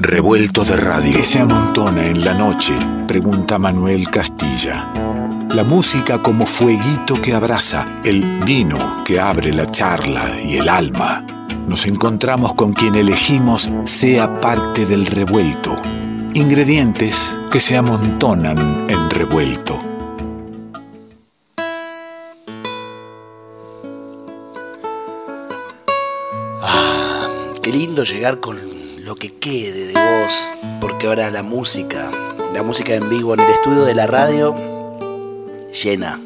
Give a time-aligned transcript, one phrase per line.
[0.00, 1.10] Revuelto de radio.
[1.10, 2.72] ¿Qué se amontona en la noche?
[3.08, 4.92] Pregunta Manuel Castilla.
[5.50, 11.26] La música como fueguito que abraza, el vino que abre la charla y el alma.
[11.66, 15.74] Nos encontramos con quien elegimos sea parte del revuelto.
[16.34, 19.80] Ingredientes que se amontonan en revuelto.
[26.62, 27.26] Ah,
[27.60, 28.77] qué lindo llegar con
[29.08, 30.52] lo que quede de vos,
[30.82, 32.10] porque ahora la música,
[32.52, 34.54] la música en vivo en el estudio de la radio,
[35.82, 36.20] llena,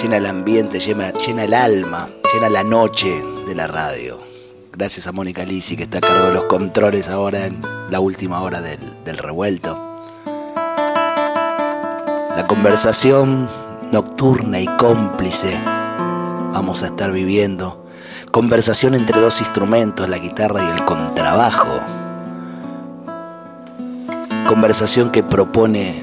[0.00, 1.10] llena el ambiente, llena,
[1.42, 4.20] el alma, llena la noche de la radio.
[4.70, 8.40] Gracias a Mónica Lisi que está a cargo de los controles ahora en la última
[8.40, 10.04] hora del revuelto.
[12.36, 13.48] La conversación
[13.90, 15.60] nocturna y cómplice
[16.52, 17.81] vamos a estar viviendo
[18.32, 21.68] conversación entre dos instrumentos, la guitarra y el contrabajo.
[24.48, 26.02] Conversación que propone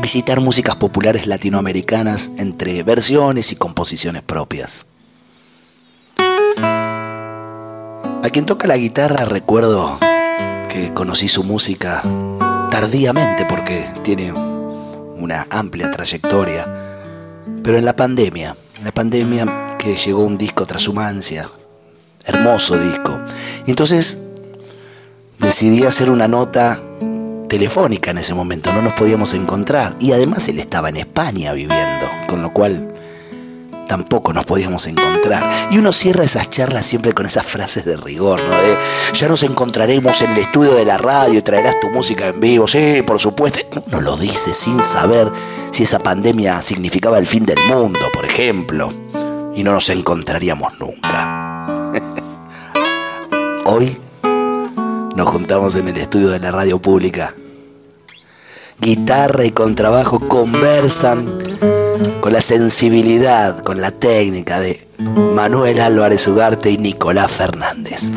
[0.00, 4.86] visitar músicas populares latinoamericanas entre versiones y composiciones propias.
[6.56, 9.98] A quien toca la guitarra recuerdo
[10.68, 12.02] que conocí su música
[12.70, 16.64] tardíamente porque tiene una amplia trayectoria,
[17.64, 21.50] pero en la pandemia, la pandemia llegó un disco Transhumancia,
[22.24, 23.18] hermoso disco.
[23.66, 24.18] Entonces
[25.38, 26.80] decidí hacer una nota
[27.48, 29.96] telefónica en ese momento, no nos podíamos encontrar.
[30.00, 32.92] Y además él estaba en España viviendo, con lo cual
[33.86, 35.48] tampoco nos podíamos encontrar.
[35.70, 38.56] Y uno cierra esas charlas siempre con esas frases de rigor, ¿no?
[39.12, 42.66] ya nos encontraremos en el estudio de la radio y traerás tu música en vivo.
[42.66, 43.60] Sí, por supuesto.
[43.86, 45.30] Uno lo dice sin saber
[45.70, 49.05] si esa pandemia significaba el fin del mundo, por ejemplo
[49.56, 51.92] y no nos encontraríamos nunca.
[53.64, 53.96] Hoy
[55.16, 57.34] nos juntamos en el estudio de la radio pública.
[58.78, 61.26] Guitarra y contrabajo conversan
[62.20, 64.86] con la sensibilidad, con la técnica de
[65.34, 68.12] Manuel Álvarez Ugarte y Nicolás Fernández.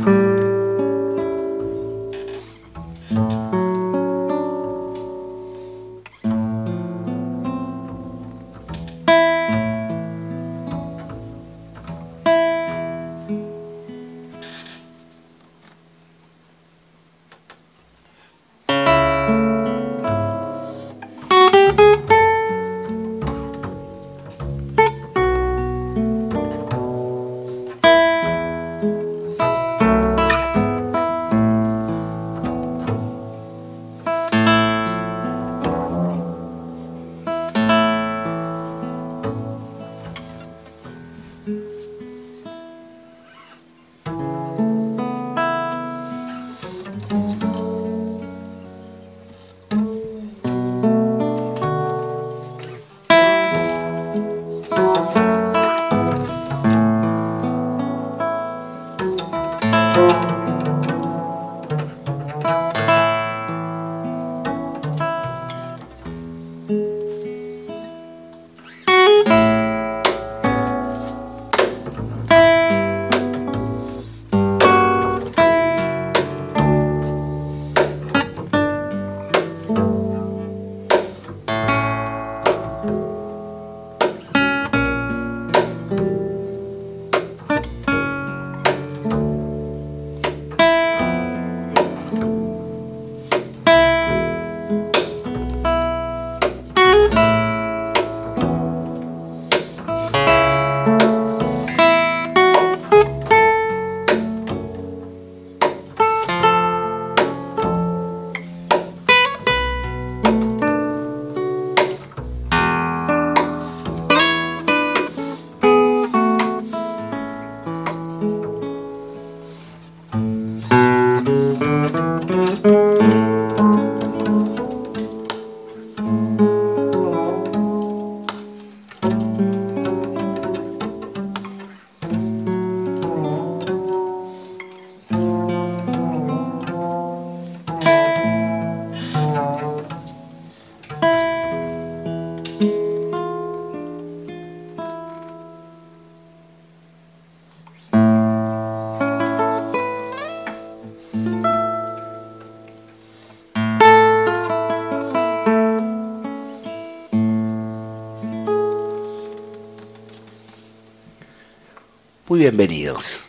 [162.37, 163.21] Bienvenidos.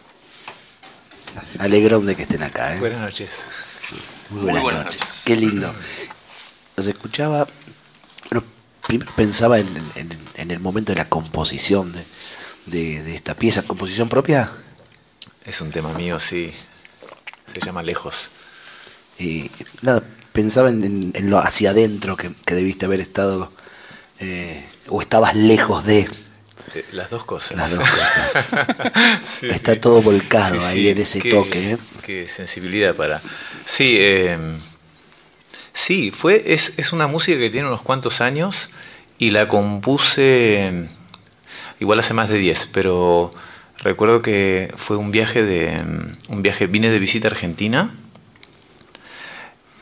[1.58, 2.76] Alegrón de que estén acá.
[2.76, 2.81] ¿eh?
[2.81, 3.47] Buenas noches.
[4.29, 5.23] Muy buenas, noches.
[5.25, 5.75] Qué lindo.
[6.76, 7.49] Los escuchaba.
[8.31, 8.44] Bueno,
[8.87, 9.69] primero pensaba en,
[10.35, 11.94] en, el momento de la composición
[12.67, 13.62] de, de, esta pieza.
[13.62, 14.52] ¿Composición propia?
[15.46, 16.53] Es un tema mío, sí.
[17.55, 18.31] Se llama Lejos.
[19.19, 19.50] Y
[19.81, 20.03] nada,
[20.35, 23.50] pensaba en, lo hacia adentro que, que debiste haber estado.
[24.19, 26.06] Eh, o estabas lejos de.
[26.75, 27.56] Eh, las dos cosas.
[27.56, 29.43] Las dos cosas.
[29.43, 31.72] Está todo volcado ahí en ese toque.
[31.72, 31.78] ¿eh?
[32.02, 33.20] Qué sensibilidad para.
[33.64, 34.58] Sí, em,
[35.72, 38.70] sí, fue, es, es, una música que tiene unos cuantos años
[39.19, 40.88] y la compuse em,
[41.81, 43.32] igual hace más de 10, pero
[43.78, 45.72] recuerdo que fue un viaje de.
[45.72, 47.94] Em, un viaje, vine de visita a Argentina.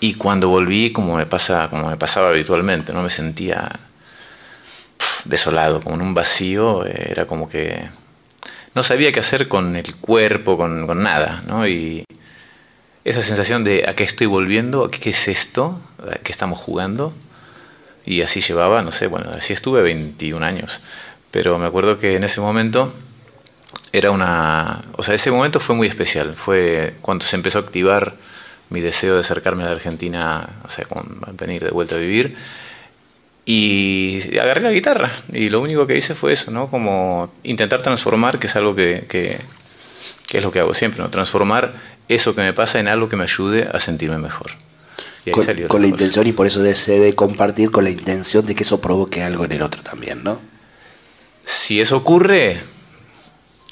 [0.00, 3.68] Y cuando volví, como me pasa, como me pasaba habitualmente, no me sentía
[5.28, 7.88] desolado, como en un vacío, era como que
[8.74, 11.66] no sabía qué hacer con el cuerpo, con, con nada, ¿no?
[11.66, 12.04] Y
[13.04, 17.14] esa sensación de a qué estoy volviendo, qué es esto, a qué estamos jugando,
[18.04, 20.80] y así llevaba, no sé, bueno, así estuve 21 años,
[21.30, 22.92] pero me acuerdo que en ese momento
[23.92, 28.14] era una, o sea, ese momento fue muy especial, fue cuando se empezó a activar
[28.70, 32.36] mi deseo de acercarme a la Argentina, o sea, con venir de vuelta a vivir,
[33.50, 36.68] y agarré la guitarra y lo único que hice fue eso, ¿no?
[36.68, 39.38] Como intentar transformar, que es algo que, que,
[40.36, 41.08] es lo que hago siempre, ¿no?
[41.08, 41.72] Transformar
[42.08, 44.50] eso que me pasa en algo que me ayude a sentirme mejor.
[45.24, 47.90] Y ahí con, salió con la intención, y por eso se debe compartir con la
[47.90, 50.38] intención de que eso provoque algo en el otro también, ¿no?
[51.42, 52.60] Si eso ocurre,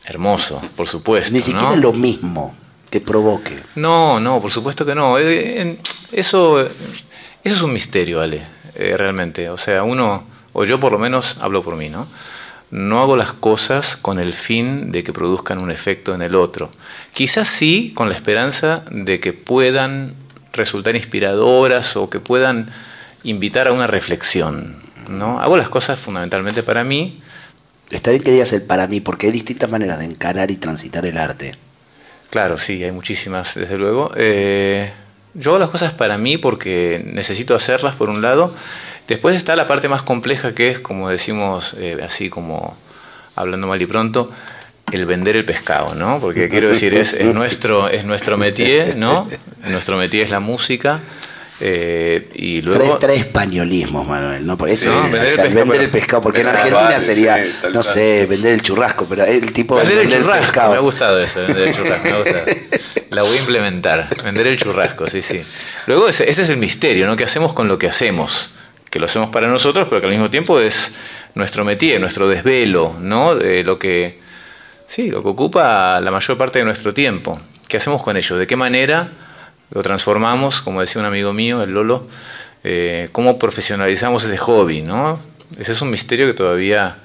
[0.06, 1.34] hermoso, por supuesto.
[1.34, 1.76] Ni siquiera ¿no?
[1.76, 2.56] lo mismo
[2.88, 3.62] que provoque.
[3.74, 5.18] No, no, por supuesto que no.
[5.18, 5.76] Eh,
[6.12, 6.70] eso, eso
[7.44, 8.55] es un misterio, Ale.
[8.78, 9.48] Eh, realmente.
[9.50, 12.06] O sea, uno, o yo por lo menos hablo por mí, ¿no?
[12.70, 16.70] No hago las cosas con el fin de que produzcan un efecto en el otro.
[17.12, 20.14] Quizás sí con la esperanza de que puedan
[20.52, 22.70] resultar inspiradoras o que puedan
[23.22, 24.76] invitar a una reflexión.
[25.08, 25.40] ¿no?
[25.40, 27.20] Hago las cosas fundamentalmente para mí.
[27.90, 31.06] Está bien que digas el para mí, porque hay distintas maneras de encarar y transitar
[31.06, 31.54] el arte.
[32.30, 34.10] Claro, sí, hay muchísimas, desde luego.
[34.16, 34.90] Eh,
[35.38, 38.54] yo hago las cosas para mí porque necesito hacerlas, por un lado.
[39.06, 42.76] Después está la parte más compleja que es, como decimos, eh, así como
[43.36, 44.30] hablando mal y pronto,
[44.92, 46.18] el vender el pescado, ¿no?
[46.20, 49.28] Porque quiero decir, es, nuestro, es nuestro métier, ¿no?
[49.68, 51.00] Nuestro métier es la música.
[51.60, 52.98] Eh, y luego...
[52.98, 54.58] Tres, españolismos, Manuel, ¿no?
[54.58, 57.38] Por eso vender, el, pescado, porque en Argentina sería,
[57.72, 61.40] no sé, vender el churrasco, pero el tipo vender, el, churrasco, Me ha gustado eso,
[61.46, 62.44] vender el churrasco, me ha gustado.
[63.10, 65.40] La voy a implementar, vender el churrasco, sí, sí.
[65.86, 67.16] Luego ese, es el misterio, ¿no?
[67.16, 68.50] ¿Qué hacemos con lo que hacemos?
[68.90, 70.92] Que lo hacemos para nosotros, pero que al mismo tiempo es
[71.34, 73.34] nuestro métier, nuestro desvelo, ¿no?
[73.34, 74.18] lo que,
[74.86, 77.40] sí, lo que ocupa la mayor parte de nuestro tiempo.
[77.68, 78.36] ¿Qué hacemos con ello?
[78.36, 79.08] ¿De qué manera
[79.70, 82.06] lo transformamos, como decía un amigo mío, el Lolo,
[82.64, 85.18] eh, cómo profesionalizamos ese hobby, ¿no?
[85.58, 86.98] Ese es un misterio que todavía,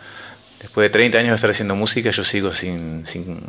[0.60, 3.42] después de 30 años de estar haciendo música, yo sigo sin, sin,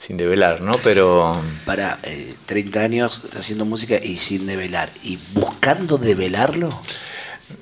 [0.00, 0.76] sin develar, ¿no?
[0.82, 1.40] Pero...
[1.64, 1.98] Para
[2.46, 6.80] 30 eh, años haciendo música y sin develar, ¿y buscando develarlo?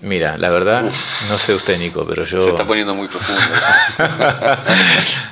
[0.02, 2.40] Mira, la verdad, no sé usted, Nico, pero yo...
[2.40, 3.42] Se está poniendo muy profundo.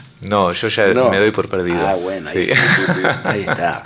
[0.22, 1.86] No, yo ya me doy por perdido.
[1.86, 2.28] Ah, bueno,
[3.24, 3.84] ahí, está.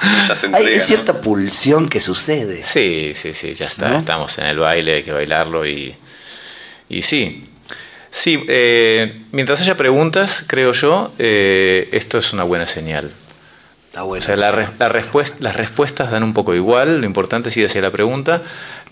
[0.54, 2.62] Hay cierta pulsión que sucede.
[2.62, 3.98] Sí, sí, sí, ya está.
[3.98, 5.94] Estamos en el baile, hay que bailarlo y,
[6.88, 7.44] y sí.
[8.10, 13.10] Sí, eh, mientras haya preguntas, creo yo, eh, esto es una buena señal.
[13.88, 14.22] Está bueno.
[14.22, 17.82] O sea, la, respuesta, las respuestas dan un poco igual, lo importante es ir hacia
[17.82, 18.42] la pregunta.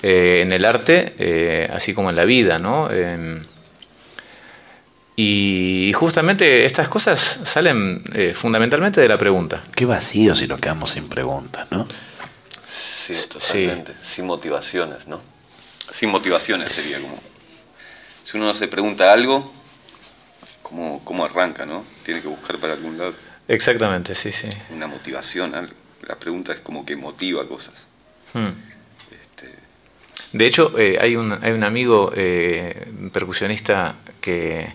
[0.02, 2.88] Eh, en el arte, así como en la vida, ¿no?
[5.16, 9.62] Y justamente estas cosas salen eh, fundamentalmente de la pregunta.
[9.74, 11.86] Qué vacío si nos quedamos sin preguntas, ¿no?
[12.66, 13.92] Sí, totalmente.
[14.02, 15.20] Sin motivaciones, ¿no?
[15.90, 17.18] Sin motivaciones sería como.
[18.22, 19.52] Si uno no se pregunta algo,
[20.62, 21.84] ¿cómo, cómo arranca, no?
[22.04, 23.14] Tiene que buscar para algún lado.
[23.48, 24.48] Exactamente, sí, sí.
[24.70, 25.52] Una motivación.
[26.02, 27.86] La pregunta es como que motiva cosas.
[28.32, 28.52] Hmm.
[29.10, 29.52] Este,
[30.32, 34.72] de hecho, eh, hay, un, hay un amigo eh, percusionista que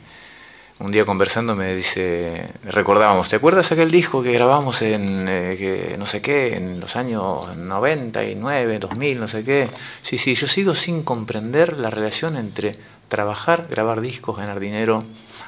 [0.80, 6.06] un día conversando me dice, recordábamos, ¿te acuerdas aquel disco que grabamos en, eh, no
[6.06, 9.70] sé qué, en los años 99, 2000, no sé qué?
[10.02, 12.76] Sí, sí, yo sigo sin comprender la relación entre
[13.08, 15.06] trabajar, grabar discos, ganar dinero,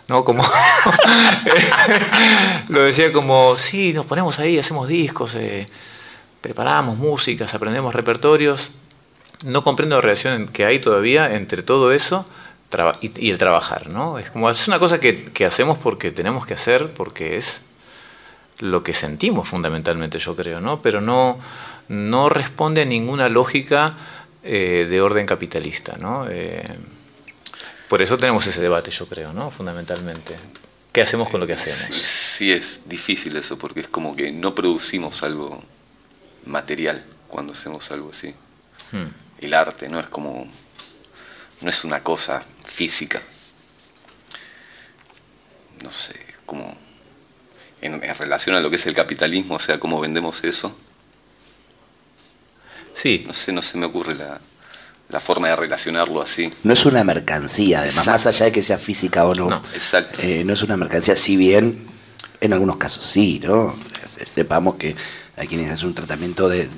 [0.08, 0.24] ¿no?
[0.24, 0.44] Como,
[2.70, 5.68] lo decía como, sí, nos ponemos ahí, hacemos discos, eh,
[6.40, 8.72] preparamos músicas, aprendemos repertorios,
[9.44, 12.26] no comprendo la relación que hay todavía entre todo eso
[13.02, 14.20] y, el trabajar, ¿no?
[14.20, 17.62] Es como es una cosa que, hacemos porque tenemos que hacer, porque es
[18.60, 20.82] lo que sentimos fundamentalmente, yo creo, ¿no?
[20.82, 21.40] Pero no,
[21.88, 23.96] no responde a ninguna lógica
[24.44, 26.28] eh, de orden capitalista, ¿no?
[26.30, 26.64] Eh,
[27.88, 29.50] por eso tenemos ese debate, yo creo, ¿no?
[29.50, 30.36] Fundamentalmente.
[30.92, 31.96] ¿Qué hacemos con lo que hacemos?
[31.96, 35.62] Sí, es difícil eso, porque es como que no producimos algo
[36.46, 38.34] material cuando hacemos algo así.
[38.92, 39.08] Hmm.
[39.40, 40.48] El arte no es como,
[41.62, 42.44] no es una cosa
[42.78, 43.20] física.
[45.84, 46.14] No sé,
[46.46, 46.78] como
[47.82, 50.78] en, relación a lo que es el capitalismo, o sea, cómo vendemos eso.
[52.94, 53.24] Sí.
[53.26, 54.40] No sé, no se me ocurre la,
[55.10, 56.54] la forma de relacionarlo así.
[56.64, 59.50] No es una mercancía, además, más allá de que sea física o no.
[59.50, 60.22] No, exacto.
[60.22, 61.84] Eh, no es una mercancía, si bien
[62.42, 63.76] en algunos casos sí, ¿no?
[64.06, 64.96] Sepamos que
[65.36, 66.70] hay quienes hacen un tratamiento de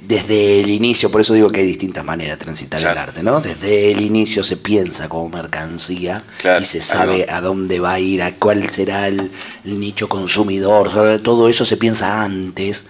[0.00, 3.40] desde el inicio, por eso digo que hay distintas maneras de transitar el arte, ¿no?
[3.40, 6.22] Desde el inicio se piensa como mercancía
[6.60, 9.30] y se sabe a dónde va a ir, a cuál será el,
[9.64, 12.84] el nicho consumidor, todo eso se piensa antes,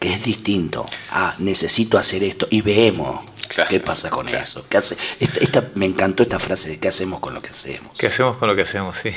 [0.00, 0.86] que es distinto.
[1.12, 3.29] A necesito hacer esto y vemos
[3.68, 4.64] ¿Qué pasa con eso?
[4.68, 4.96] ¿Qué hace?
[5.18, 7.96] Esta, me encantó esta frase de qué hacemos con lo que hacemos.
[7.98, 8.96] ¿Qué hacemos con lo que hacemos?
[8.96, 9.10] Sí.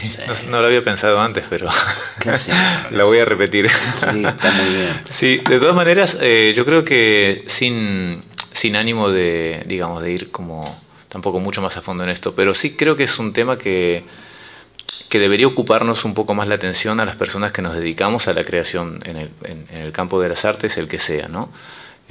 [0.49, 1.69] No, lo había pensado antes, pero
[2.91, 3.69] la voy a repetir.
[3.69, 5.01] Sí, está muy bien.
[5.09, 10.31] Sí, de todas maneras, eh, yo creo que sin, sin ánimo de, digamos, de ir
[10.31, 13.57] como tampoco mucho más a fondo en esto, pero sí creo que es un tema
[13.57, 14.03] que,
[15.09, 18.33] que debería ocuparnos un poco más la atención a las personas que nos dedicamos a
[18.33, 21.51] la creación en el, en el campo de las artes, el que sea, ¿no?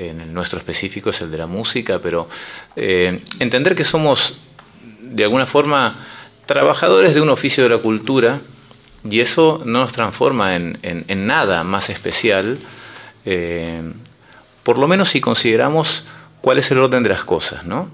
[0.09, 2.29] En el nuestro específico es el de la música, pero
[2.77, 4.35] eh, entender que somos
[5.01, 5.97] de alguna forma
[6.47, 8.41] trabajadores de un oficio de la cultura
[9.09, 10.77] y eso no nos transforma en,
[11.27, 12.59] nada más especial,
[13.25, 13.83] eh,
[14.63, 16.05] por lo menos si consideramos
[16.41, 17.89] cuál es el orden de las cosas, ¿no?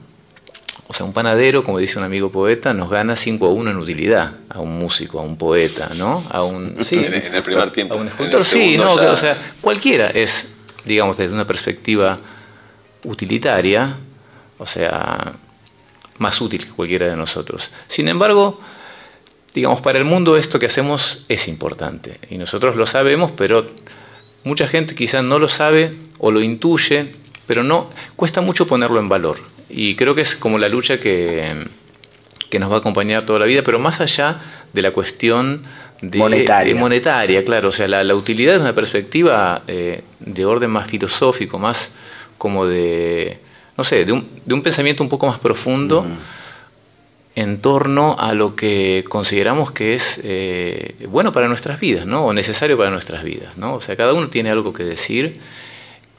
[0.90, 3.76] O sea, un panadero, como dice un amigo poeta, nos gana 5 a 1 en
[3.76, 6.22] utilidad a un músico, a un poeta, ¿no?
[6.30, 7.94] A un, en el primer tiempo.
[7.94, 10.54] A un escultor, sí, no, o sea, cualquiera es
[10.88, 12.16] digamos, desde una perspectiva
[13.04, 13.96] utilitaria,
[14.58, 15.34] o sea,
[16.18, 17.70] más útil que cualquiera de nosotros.
[17.86, 18.58] Sin embargo,
[19.54, 23.66] digamos, para el mundo esto que hacemos es importante y nosotros lo sabemos, pero
[24.44, 27.14] mucha gente quizás no lo sabe o lo intuye,
[27.46, 29.38] pero no cuesta mucho ponerlo en valor.
[29.70, 31.66] Y creo que es como la lucha que,
[32.50, 34.40] que nos va a acompañar toda la vida, pero más allá
[34.72, 35.62] de la cuestión
[36.02, 36.74] monetaria.
[36.74, 37.68] monetaria, claro.
[37.68, 41.92] O sea, la, utilidad es una perspectiva eh, de orden más filosófico, más
[42.36, 43.38] como de,
[43.76, 46.06] no sé, de un, de un pensamiento un poco más profundo
[47.34, 52.26] en torno a lo que consideramos que es eh, bueno para nuestras vidas, ¿no?
[52.26, 53.74] O necesario para nuestras vidas, ¿no?
[53.74, 55.38] O sea, cada uno tiene algo que decir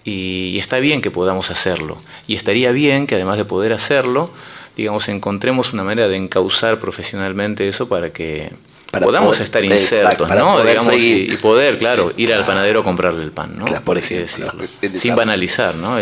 [0.04, 1.98] y, y está bien que podamos hacerlo.
[2.28, 4.32] Y estaría bien que además de poder hacerlo,
[4.78, 8.52] digamos, encontremos una manera de encauzar profesionalmente eso para que
[8.92, 10.64] podamos estar insertos, ¿no?
[10.64, 13.66] Digamos, y, poder, claro, ir al panadero a comprarle el pan, ¿no?
[13.84, 14.54] por así decirlo.
[14.96, 15.98] Sin banalizar, ¿no?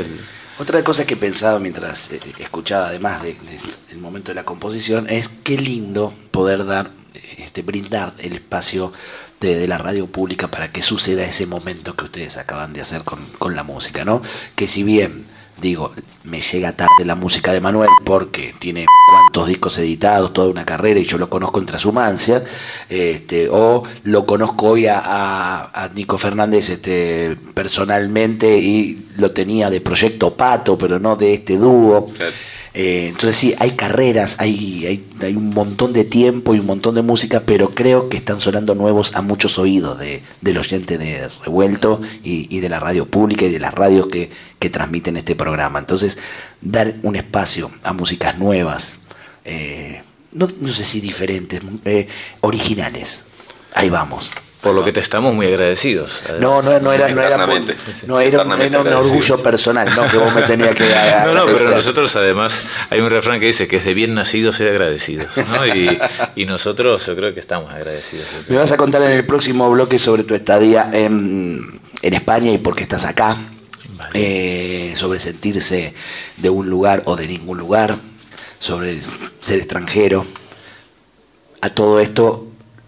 [0.59, 5.55] Otra cosa que pensaba mientras eh, escuchaba, además del momento de la composición, es qué
[5.55, 6.89] lindo poder dar,
[7.37, 8.91] este, brindar el espacio
[9.39, 13.23] de, la radio pública para que suceda ese momento que ustedes acaban de hacer con,
[13.37, 14.23] con la música, ¿no?
[14.55, 15.27] Que si bien
[15.61, 20.65] digo, me llega tarde la música de Manuel porque tiene cuantos discos editados, toda una
[20.65, 22.43] carrera y yo lo conozco en Trashumancia,
[22.89, 30.35] este, o lo conozco hoy a, Nico Fernández este, personalmente y lo tenía de Proyecto
[30.35, 32.11] Pato, pero no de este dúo.
[32.79, 37.01] Eh, entonces sí, hay carreras, hay, hay, un montón de tiempo y un montón de
[37.01, 41.99] música, pero creo que están sonando nuevos a muchos oídos de, del oyente de Revuelto
[42.21, 44.29] y, de la radio pública y de las radios que,
[44.69, 45.79] transmiten este programa.
[45.79, 46.19] Entonces,
[46.61, 48.99] dar un espacio a músicas nuevas,
[49.43, 50.03] eh,
[50.33, 52.07] no, sé si diferentes, eh,
[52.41, 53.23] originales.
[53.73, 54.29] Ahí vamos.
[54.67, 56.23] Por lo que te estamos muy agradecidos.
[56.41, 60.41] No, no, no era, no era, no era, un orgullo personal, no que vos me
[60.41, 60.83] tenías que
[61.25, 64.51] No, no, pero nosotros además hay un refrán que dice que es de bien nacido
[64.51, 65.37] ser agradecidos.
[65.37, 65.65] ¿no?
[65.67, 65.97] Y,
[66.35, 68.25] y, nosotros yo creo que estamos agradecidos.
[68.49, 72.57] Me vas a contar en el próximo bloque sobre tu estadía en, en España y
[72.57, 73.37] por qué estás acá.
[74.15, 75.93] Eh, sobre sentirse
[76.35, 77.95] de un lugar o de ningún lugar,
[78.59, 80.25] sobre ser extranjero.
[81.61, 82.46] A todo esto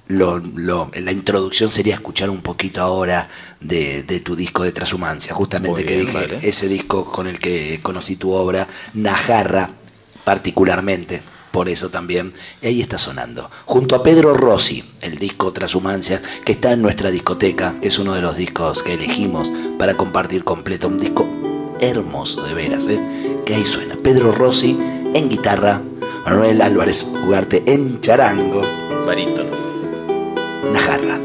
[0.10, 3.30] lo, lo, la introducción sería escuchar un poquito ahora
[3.62, 8.32] de, tu disco de Transhumancia, justamente que dije ese disco con el que conocí tu
[8.32, 9.70] obra, Najarra
[10.24, 16.22] particularmente, por eso también, y ahí está sonando, junto a Pedro Rossi, el disco Transhumancia,
[16.44, 20.88] que está en nuestra discoteca, es uno de los discos que elegimos para compartir completo,
[20.88, 21.28] un disco
[21.80, 23.00] hermoso de veras, ¿eh?
[23.46, 24.75] que ahí suena, Pedro Rossi
[25.13, 25.82] en guitarra,
[26.25, 28.63] Manuel Álvarez Ugarte en charango.
[29.06, 29.69] Barítono
[30.63, 31.16] Najarra.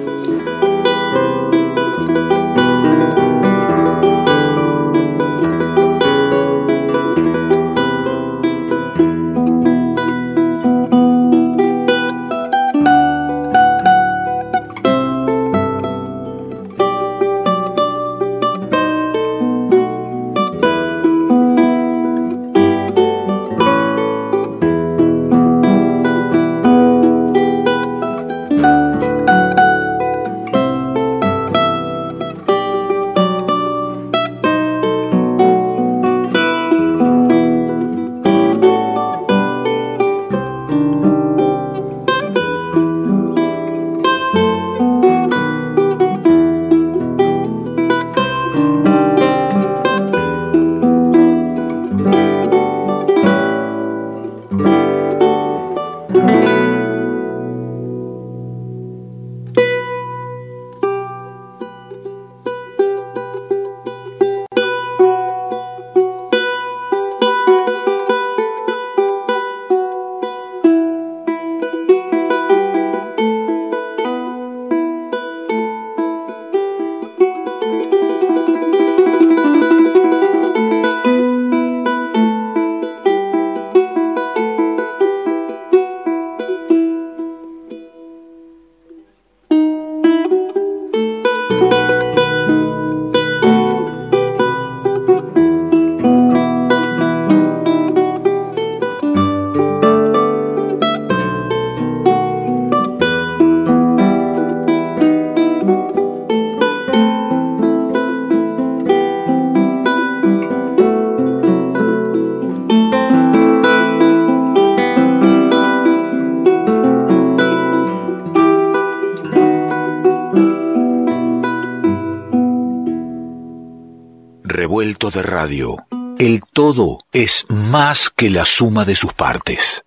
[127.75, 129.83] Más que la suma de sus partes.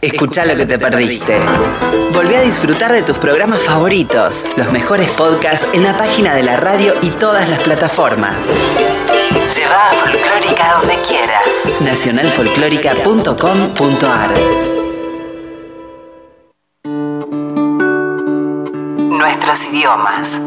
[0.00, 1.40] Escucha lo que te perdiste.
[2.12, 6.56] Volví a disfrutar de tus programas favoritos, los mejores podcasts en la página de la
[6.56, 8.42] radio y todas las plataformas.
[9.56, 11.68] Lleva a Folclórica donde quieras.
[11.80, 14.30] nacionalfolclórica.com.ar
[19.18, 20.40] Nuestros idiomas.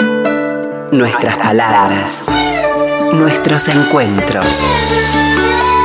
[0.93, 2.23] Nuestras palabras.
[3.11, 4.63] Nuestros encuentros.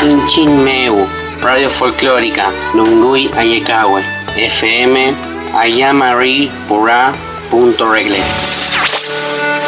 [0.08, 1.06] Inchinmeu,
[1.42, 4.02] Radio Folclórica, Nungui Ayekawe,
[4.34, 5.14] FM
[5.54, 7.12] Ayamari Pura
[7.50, 8.18] punto regle.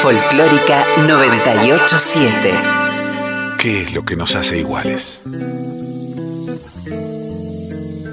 [0.00, 2.55] Folclórica 987.
[3.59, 5.20] ¿Qué es lo que nos hace iguales?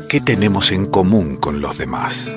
[0.10, 2.30] ¿Qué tenemos en común con los demás?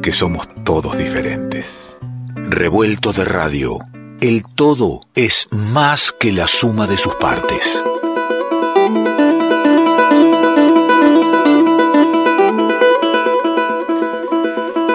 [0.00, 1.98] Que somos todos diferentes.
[2.36, 3.78] Revuelto de radio,
[4.20, 7.82] el todo es más que la suma de sus partes.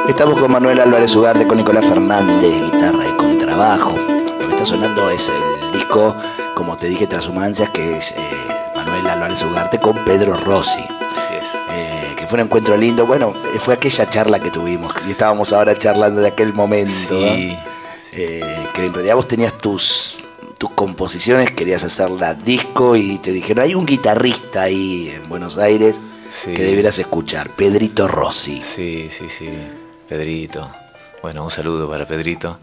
[0.07, 3.95] Estamos con Manuel Álvarez Ugarte, con Nicolás Fernández, guitarra y contrabajo.
[4.39, 6.15] Lo que está sonando es el disco,
[6.53, 8.17] como te dije, Transhumancias, que es eh,
[8.75, 10.83] Manuel Álvarez Ugarte con Pedro Rossi.
[10.83, 11.55] Así es.
[11.71, 13.05] Eh, que fue un encuentro lindo.
[13.05, 16.91] Bueno, fue aquella charla que tuvimos, y estábamos ahora charlando de aquel momento.
[16.91, 17.70] Sí, ¿no?
[18.13, 20.17] Eh, que en realidad vos tenías tus,
[20.57, 25.57] tus composiciones, querías hacer la disco y te dijeron, hay un guitarrista ahí en Buenos
[25.57, 26.53] Aires Sí.
[26.53, 28.61] que deberás escuchar, Pedrito Rossi.
[28.61, 29.49] Sí, sí, sí.
[30.07, 30.69] Pedrito.
[31.21, 32.57] Bueno, un saludo para Pedrito.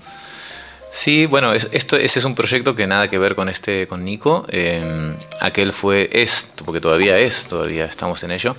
[0.90, 4.04] Sí, bueno, es- esto, ese es un proyecto que nada que ver con este, con
[4.04, 4.46] Nico.
[4.48, 8.56] Eh, aquel fue, es, porque todavía es, todavía estamos en ello,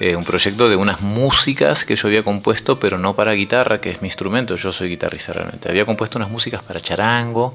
[0.00, 3.90] eh, un proyecto de unas músicas que yo había compuesto, pero no para guitarra, que
[3.90, 5.68] es mi instrumento, yo soy guitarrista realmente.
[5.68, 7.54] Había compuesto unas músicas para charango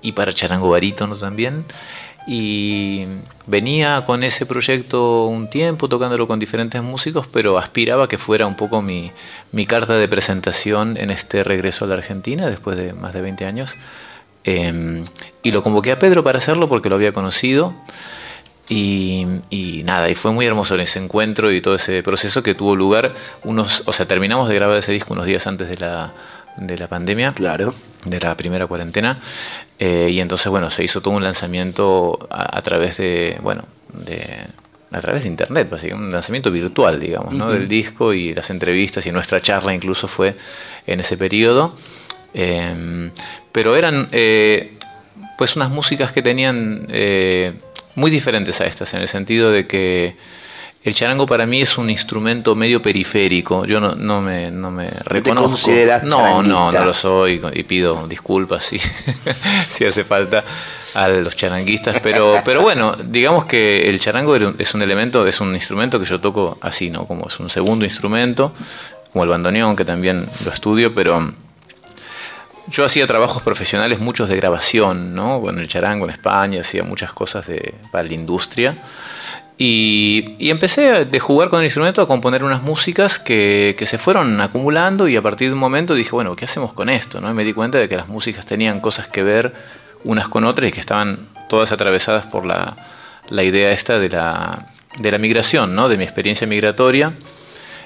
[0.00, 1.64] y para charango barítono también.
[2.28, 3.06] Y
[3.46, 8.54] venía con ese proyecto un tiempo tocándolo con diferentes músicos, pero aspiraba que fuera un
[8.54, 9.10] poco mi,
[9.66, 13.76] carta de presentación en este regreso a la Argentina después de más de 20 años.
[14.44, 15.04] Eh,
[15.42, 17.74] y lo convoqué a Pedro para hacerlo porque lo había conocido.
[18.68, 22.76] Y, y nada, y fue muy hermoso ese encuentro y todo ese proceso que tuvo
[22.76, 26.12] lugar unos, o sea, terminamos de grabar ese disco unos días antes de la,
[26.58, 27.74] de la pandemia Claro.
[28.04, 29.18] de la primera cuarentena.
[29.78, 34.22] eh, y entonces, bueno, se hizo todo un lanzamiento a, a través de, bueno, de,
[34.90, 37.50] a través de internet, básicamente, un lanzamiento virtual, digamos, ¿no?
[37.50, 40.34] del disco y las entrevistas y nuestra charla incluso fue
[40.86, 41.74] en ese periodo.
[42.34, 43.10] Eh,
[43.52, 44.74] pero eran eh,
[45.38, 47.54] pues unas músicas que tenían eh,
[47.98, 50.16] muy diferentes a estas, en el sentido de que
[50.84, 53.64] el charango para mí es un instrumento medio periférico.
[53.66, 55.50] Yo no, no me, no me reconozco.
[55.50, 58.78] consideras no, no, no lo soy y pido disculpas si,
[59.68, 60.44] si hace falta
[60.94, 61.98] a los charanguistas.
[62.00, 66.20] Pero, pero bueno, digamos que el charango es un elemento, es un instrumento que yo
[66.20, 67.06] toco así, ¿no?
[67.06, 68.54] Como es un segundo instrumento,
[69.12, 71.32] como el bandoneón, que también lo estudio, pero
[72.70, 75.40] yo hacía trabajos profesionales, muchos de grabación, ¿no?
[75.40, 78.76] Con el charango en España, hacía muchas cosas de, para la industria.
[79.56, 83.98] Y, y empecé de jugar con el instrumento a componer unas músicas que, que se
[83.98, 87.20] fueron acumulando y a partir de un momento dije, bueno, ¿qué hacemos con esto?
[87.20, 87.28] ¿no?
[87.28, 89.52] Y me di cuenta de que las músicas tenían cosas que ver
[90.04, 92.76] unas con otras y que estaban todas atravesadas por la,
[93.30, 95.88] la idea esta de la, de la migración, ¿no?
[95.88, 97.14] de mi experiencia migratoria.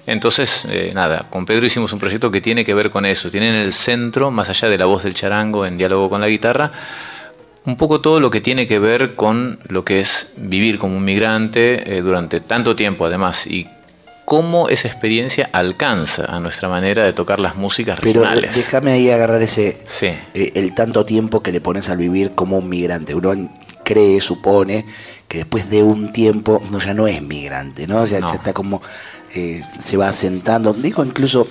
[0.07, 3.31] Entonces, eh, nada, con Pedro hicimos un proyecto que tiene que ver con eso.
[3.31, 6.29] Tiene en el centro, más allá de la voz del charango en diálogo con la
[6.29, 6.73] guitarra,
[7.65, 11.05] un poco todo lo que tiene que ver con lo que es vivir como un
[11.05, 13.69] migrante eh, durante tanto tiempo además y
[14.25, 18.57] cómo esa experiencia alcanza a nuestra manera de tocar las músicas Pero regionales.
[18.57, 20.07] déjame ahí agarrar ese Sí.
[20.35, 23.15] eh, el tanto tiempo que le pones al vivir como un migrante.
[23.15, 23.33] Uno
[23.85, 24.85] cree, supone,
[25.29, 28.05] que después de un tiempo uno ya no es migrante, ¿no?
[28.07, 28.29] Ya, No.
[28.29, 28.83] ya está como,
[29.35, 30.73] eh, se va asentando.
[30.75, 31.47] Digo, incluso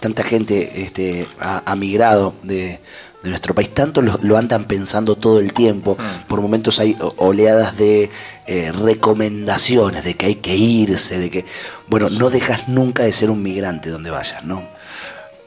[0.00, 2.80] tanta gente este, ha, ha migrado de,
[3.22, 5.96] de nuestro país, tanto lo, lo andan pensando todo el tiempo.
[5.98, 6.28] Mm.
[6.28, 8.10] Por momentos hay oleadas de
[8.46, 11.44] eh, recomendaciones, de que hay que irse, de que,
[11.88, 14.62] bueno, no dejas nunca de ser un migrante donde vayas, ¿no?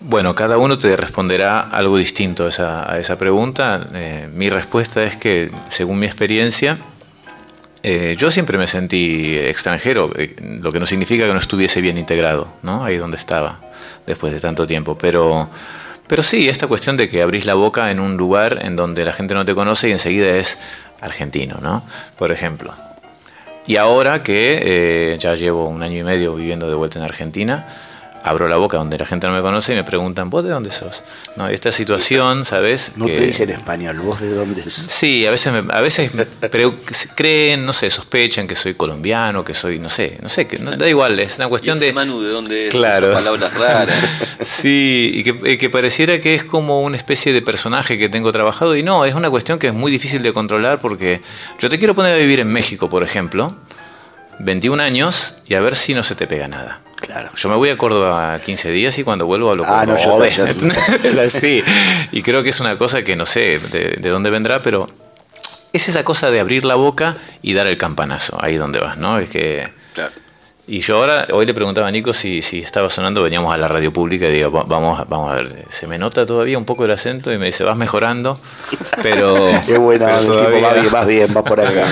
[0.01, 3.89] Bueno, cada uno te responderá algo distinto a esa, a esa pregunta.
[3.93, 6.77] Eh, mi respuesta es que, según mi experiencia,
[7.83, 11.97] eh, yo siempre me sentí extranjero, eh, lo que no significa que no estuviese bien
[11.97, 12.85] integrado, ¿no?
[12.85, 13.59] Ahí donde estaba,
[14.07, 14.97] después de tanto tiempo.
[14.97, 15.49] Pero,
[16.07, 19.11] pero sí, esta cuestión de que abrís la boca en un lugar en donde la
[19.11, 20.59] gente no te conoce y enseguida es
[21.01, 21.83] argentino, ¿no?
[22.17, 22.73] Por ejemplo.
[23.67, 27.67] Y ahora que ya llevo un año y medio viviendo de vuelta en Argentina,
[28.23, 30.71] abro la boca donde la gente no me conoce y me preguntan, ¿vos de dónde
[30.71, 31.03] sos?
[31.35, 32.93] No, esta situación, ¿sabes?
[32.95, 34.73] No te dicen español, ¿vos de dónde sos?
[34.73, 36.11] Sí, a veces, a veces
[37.15, 40.75] creen, no sé, sospechan que soy colombiano, que soy, no sé, no sé, que no,
[40.75, 41.93] da igual, es una cuestión de...
[41.93, 42.73] Manu, ¿de dónde es?
[42.73, 43.13] Claro.
[43.13, 43.97] palabras raras.
[44.41, 48.75] sí, y que, que, pareciera que es como una especie de personaje que tengo trabajado
[48.75, 51.21] y no, es una cuestión que es muy difícil de controlar porque
[51.59, 53.55] yo te quiero poner a vivir en México, por ejemplo,
[54.39, 56.81] 21 años y a ver si no se te pega nada.
[57.09, 57.31] Claro.
[57.35, 61.17] Yo me voy a Córdoba 15 días y cuando vuelvo hablo ah, no, yo, es
[61.17, 61.63] así.
[62.11, 64.85] Y creo que es una cosa que no sé de, dónde vendrá, pero
[65.73, 69.17] es esa cosa de abrir la boca y dar el campanazo ahí donde vas, ¿no?
[69.17, 69.69] Es que.
[69.95, 70.11] Claro.
[70.71, 73.67] Y yo ahora, hoy le preguntaba a Nico si, si estaba sonando, veníamos a la
[73.67, 76.91] radio pública y digo, vamos, vamos a ver, se me nota todavía un poco el
[76.91, 78.39] acento y me dice, vas mejorando,
[79.01, 79.35] pero...
[79.65, 81.87] Qué buena, el tipo va bien, vas bien, va por acá.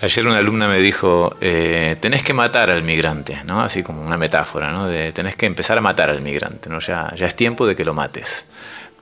[0.00, 3.60] Ayer una alumna me dijo, eh, tenés que matar al migrante, ¿no?
[3.60, 4.86] Así como una metáfora, ¿no?
[4.86, 6.80] De, tenés que empezar a matar al migrante, ¿no?
[6.80, 8.46] Ya, ya es tiempo de que lo mates.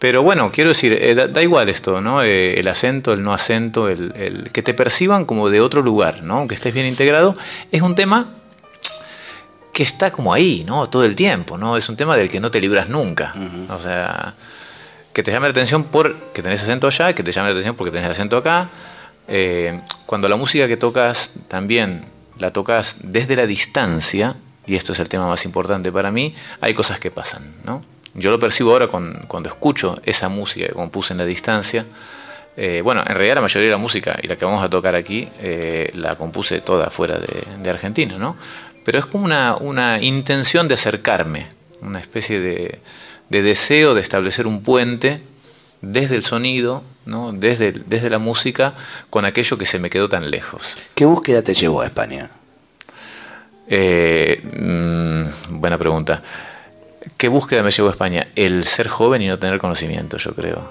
[0.00, 2.24] Pero bueno, quiero decir, eh, da, igual esto, ¿no?
[2.24, 6.24] Eh, el acento, el no acento, el, el, que te perciban como de otro lugar,
[6.24, 6.38] ¿no?
[6.38, 7.36] Aunque estés bien integrado,
[7.70, 8.39] es un tema
[9.80, 10.90] que está como ahí, ¿no?
[10.90, 11.74] Todo el tiempo, ¿no?
[11.74, 13.34] Es un tema del que no te libras nunca.
[13.70, 14.34] O sea,
[15.10, 17.90] que te llame la atención porque tenés acento allá, que te llame la atención porque
[17.90, 18.68] tenés acento acá.
[19.26, 22.04] Eh, cuando la música que tocas también
[22.38, 26.74] la tocas desde la distancia, y esto es el tema más importante para mí, hay
[26.74, 27.82] cosas que pasan, ¿no?
[28.12, 31.86] Yo lo percibo ahora cuando escucho esa música que compuse en la distancia.
[32.54, 34.94] Eh, bueno, en realidad la mayoría de la música y la que vamos a tocar
[34.94, 38.36] aquí eh, la compuse toda fuera de, de Argentina, ¿no?
[38.90, 39.26] Pero es como
[39.60, 41.46] una, intención de acercarme,
[41.80, 42.80] una especie de,
[43.28, 45.22] deseo de establecer un puente
[45.80, 47.30] desde el sonido, ¿no?
[47.30, 48.74] desde, desde la música,
[49.08, 50.76] con aquello que se me quedó tan lejos.
[50.96, 52.32] ¿Qué búsqueda te llevó a España?
[53.68, 56.20] Eh, mm, buena pregunta.
[57.16, 58.26] ¿Qué búsqueda me llevó a España?
[58.34, 60.68] El ser joven y no tener conocimiento, yo creo.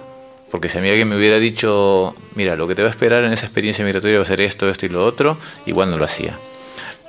[0.52, 3.24] Porque si a mí alguien me hubiera dicho, mira, lo que te va a esperar
[3.24, 6.04] en esa experiencia migratoria va a ser esto, esto y lo otro, igual no lo
[6.04, 6.36] hacía.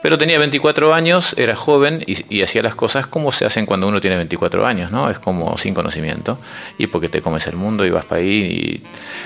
[0.03, 4.01] Pero tenía 24 años, era joven y, hacía las cosas como se hacen cuando uno
[4.01, 5.11] tiene 24 años, ¿no?
[5.11, 6.39] Es como sin conocimiento
[6.79, 8.83] y porque te comes el mundo y vas para ahí.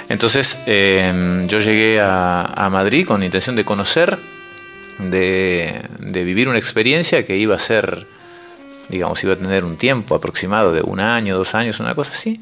[0.09, 4.19] Entonces em, yo llegué a, Madrid con la intención de conocer,
[4.99, 8.07] de, vivir una experiencia que iba a ser,
[8.89, 12.41] digamos, iba a tener un tiempo aproximado de un año, dos años, una cosa así.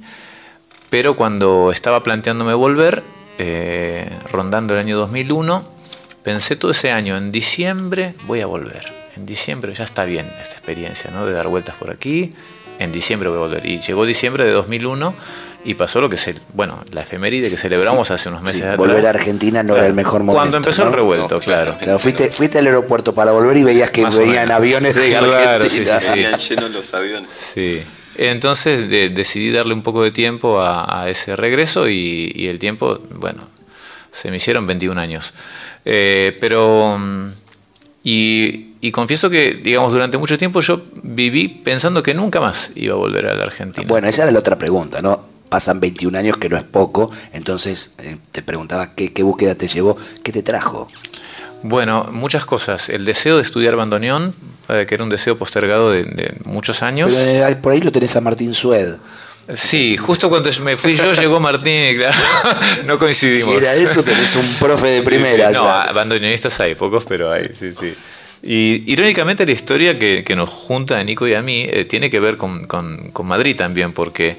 [0.89, 3.03] Pero cuando estaba planteándome volver,
[3.39, 5.82] eh, rondando el año 2001,
[6.23, 8.93] pensé todo ese año, en diciembre voy a volver.
[9.17, 11.27] En diciembre ya está bien esta experiencia, ¿no?
[11.27, 12.33] De dar vueltas por aquí.
[12.79, 13.67] En diciembre voy a volver.
[13.67, 15.15] Y llegó diciembre de 2001
[15.65, 18.79] y pasó lo que se, bueno, la efeméride que celebramos hace unos meses atrás.
[18.79, 20.39] Volver a Argentina no era el mejor momento.
[20.39, 21.77] Cuando empezó el revuelto, claro.
[21.79, 21.99] claro.
[21.99, 25.93] fuiste, fuiste al aeropuerto para volver y veías que venían aviones de claro, Sí, sí,
[26.01, 26.49] sí.
[26.49, 27.31] llenos los aviones.
[27.31, 27.83] Sí.
[28.17, 33.49] Entonces decidí darle un poco de tiempo a, ese regreso y, y, el tiempo, bueno,
[34.13, 35.35] se me hicieron 21 años.
[35.85, 37.31] Eh, pero, mm,
[38.05, 42.99] y, confieso que, digamos, durante mucho tiempo yo viví pensando que nunca más iba a
[42.99, 43.87] volver a la Argentina.
[43.89, 45.33] Bueno, esa era la otra pregunta, ¿no?
[45.49, 49.97] Pasan 21 años, que no es poco, entonces eh, te preguntaba qué, búsqueda te llevó,
[50.23, 50.89] qué te trajo.
[51.63, 52.89] Bueno, muchas cosas.
[52.89, 54.35] El deseo de estudiar bandoneón,
[54.69, 57.15] eh, que era un deseo postergado de, muchos años.
[57.63, 58.97] por ahí lo tenés a Martín Sued.
[59.55, 62.17] Sí, justo cuando me fui yo llegó Martín, claro,
[62.87, 63.51] no coincidimos.
[63.51, 65.51] Si era eso, tenés un profe de primera.
[65.51, 67.93] no, bandoneonistas hay pocos, pero hay, sí, sí.
[68.43, 72.19] Y irónicamente la historia que, nos junta a Nico y a mí eh, tiene que
[72.19, 72.67] ver con,
[73.25, 74.37] Madrid también, porque...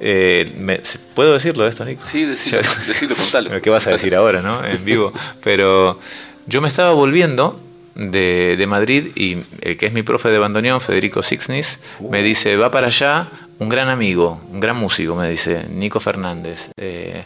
[0.00, 0.80] Eh,
[1.14, 2.02] ¿Puedo decirlo esto, Nico?
[2.04, 3.50] Sí, decirlo, decirlo contalo.
[3.62, 4.64] ¿Qué vas a decir ahora, no?
[4.64, 5.12] En vivo.
[5.42, 5.98] Pero
[6.46, 7.60] yo me estaba volviendo
[7.94, 11.80] de, Madrid y el que es mi profe de bandoneón, Federico Sixnis,
[12.10, 16.70] me dice, va para allá un gran amigo, un gran músico, me dice, Nico Fernández.
[16.76, 17.22] Eh,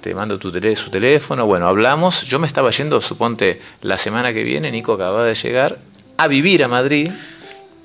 [0.00, 2.24] te mando tu su teléfono, bueno, hablamos.
[2.24, 5.78] Yo me estaba yendo, suponte, la semana que viene, Nico acababa de llegar
[6.18, 7.10] a vivir a Madrid.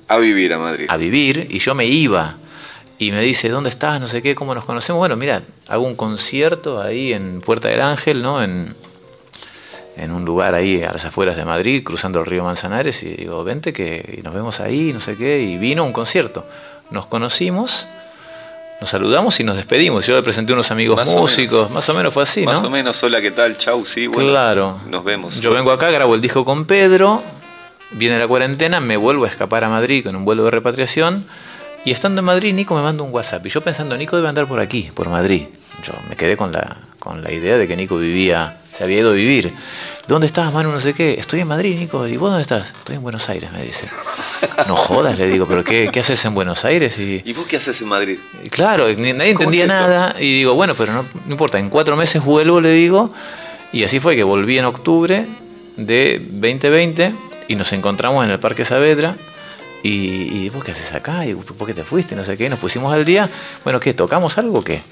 [0.08, 0.86] A vivir a Madrid.
[0.88, 2.36] A vivir, y yo me iba.
[2.98, 3.98] Y me dice, ¿dónde estás?
[3.98, 4.98] No sé qué, ¿cómo nos conocemos?
[4.98, 8.42] Bueno, mira, hago un concierto ahí en Puerta del Ángel, ¿no?
[8.42, 8.74] En,
[10.00, 13.44] en un lugar ahí a las afueras de Madrid, cruzando el río Manzanares, y digo,
[13.44, 16.46] vente que nos vemos ahí, no sé qué, y vino un concierto.
[16.90, 17.86] Nos conocimos,
[18.80, 20.06] nos saludamos y nos despedimos.
[20.06, 22.52] Yo le presenté unos amigos músicos, más o menos fue así, ¿no?
[22.52, 23.58] Más o menos, hola, ¿qué tal?
[23.58, 24.30] Chau, sí, bueno.
[24.30, 24.80] Claro.
[24.88, 25.38] Nos vemos.
[25.40, 27.22] Yo vengo acá, grabo el disco con Pedro,
[27.90, 31.26] viene la cuarentena, me vuelvo a escapar a Madrid con un vuelo de repatriación,
[31.84, 33.44] y estando en Madrid, Nico me manda un WhatsApp.
[33.46, 35.46] Y yo pensando, Nico debe andar por aquí, por Madrid.
[35.84, 39.10] Yo me quedé con la, con la idea de que Nico vivía se había ido
[39.10, 39.52] a vivir.
[40.06, 40.70] ¿Dónde estás, Manu?
[40.70, 41.14] No sé qué.
[41.18, 42.06] Estoy en Madrid, Nico.
[42.06, 42.68] ¿Y vos dónde estás?
[42.68, 43.88] Estoy en Buenos Aires, me dice.
[44.68, 46.98] No jodas, le digo, ¿pero qué, qué haces en Buenos Aires?
[46.98, 48.18] Y, ¿Y vos qué haces en Madrid?
[48.50, 50.14] Claro, nadie entendía nada.
[50.20, 53.12] Y digo, bueno, pero no, no importa, en cuatro meses vuelvo, le digo.
[53.72, 55.26] Y así fue que volví en octubre
[55.76, 57.14] de 2020
[57.48, 59.16] y nos encontramos en el Parque Saavedra.
[59.82, 62.58] Y, y vos qué haces acá, y por qué te fuiste, no sé qué, nos
[62.58, 63.30] pusimos al día.
[63.64, 63.94] Bueno, ¿qué?
[63.94, 64.82] ¿Tocamos algo o qué?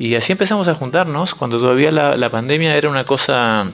[0.00, 3.70] Y así empezamos a juntarnos cuando todavía la, la pandemia era una cosa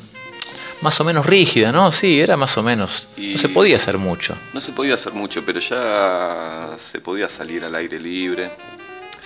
[0.83, 1.93] más o menos rígida, ¿no?
[1.93, 3.07] Sí, era más o menos.
[3.17, 4.35] no se podía hacer mucho.
[4.53, 8.51] No se podía hacer mucho, pero ya se podía salir al aire libre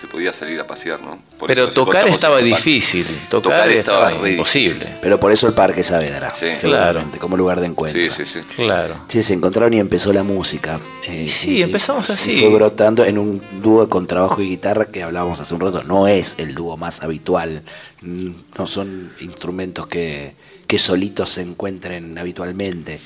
[0.00, 1.18] se podía salir a pasear, ¿no?
[1.46, 4.96] pero tocar estaba difícil, tocar, estaba, imposible.
[5.02, 6.46] Pero por eso el Parque Saavedra, sí.
[6.58, 7.04] claro.
[7.18, 8.00] como lugar de encuentro.
[8.00, 8.40] Sí, sí, sí.
[8.56, 8.96] Claro.
[9.08, 10.80] Sí, se encontraron y empezó la música.
[11.06, 12.40] Eh, sí, empezamos así.
[12.40, 15.82] fue brotando en un dúo con trabajo y guitarra que hablábamos hace un rato.
[15.82, 17.62] No es el dúo más habitual,
[18.00, 20.34] mm, no son instrumentos que,
[20.66, 22.98] que solitos se encuentren habitualmente.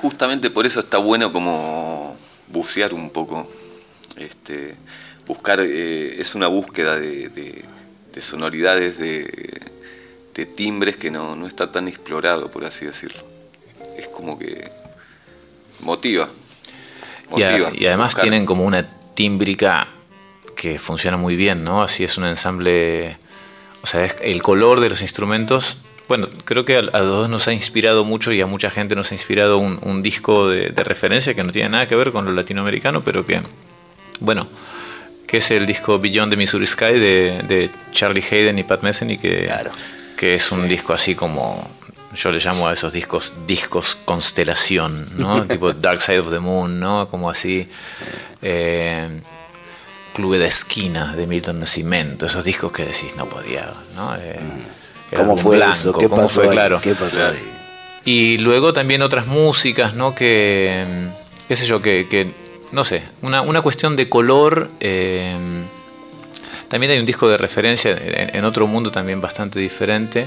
[0.00, 3.48] Justamente por eso está bueno como bucear un poco.
[4.16, 4.76] Este,
[5.32, 7.64] buscar, eh, es una búsqueda de,
[8.20, 13.22] sonoridades, de, timbres que no, está tan explorado, por así decirlo.
[13.96, 14.70] Es como que
[15.80, 16.28] motiva.
[17.34, 19.88] y, además tienen como una tímbrica
[20.54, 21.82] que funciona muy bien, ¿no?
[21.82, 23.16] Así es un ensamble,
[23.82, 27.54] o sea, el color de los instrumentos bueno, creo que a, a, dos nos ha
[27.54, 31.42] inspirado mucho y a mucha gente nos ha inspirado un, disco de, de, referencia que
[31.42, 33.40] no tiene nada que ver con lo latinoamericano, pero que,
[34.20, 34.46] bueno,
[35.32, 39.50] que es el disco Beyond the Missouri Sky de, Charlie Hayden y Pat Metheny, que,
[40.14, 41.66] que es un disco así como,
[42.14, 45.42] yo le llamo a esos discos discos constelación, ¿no?
[45.48, 47.08] tipo Dark Side of the Moon, ¿no?
[47.08, 47.66] Como así.
[48.42, 49.22] Eh,
[50.12, 54.14] Clube de Esquina de Milton Nascimento, esos discos que decís no podía, ¿no?
[54.16, 55.16] Eh, mm.
[55.16, 55.96] ¿Cómo fue eso?
[55.96, 56.78] ¿Qué pasó, Claro.
[56.82, 57.42] ¿Qué pasó ahí?
[58.04, 60.14] Y luego también otras músicas, ¿no?
[60.14, 60.84] Que,
[61.48, 62.41] qué sé yo, que, que
[62.72, 64.70] no sé, una, una cuestión de color.
[64.80, 65.34] Eh,
[66.68, 70.26] también hay un disco de referencia en, otro mundo también bastante diferente,